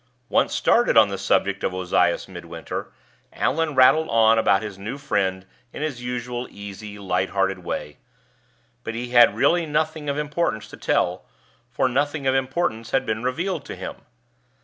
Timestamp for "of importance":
10.09-10.67, 12.25-12.89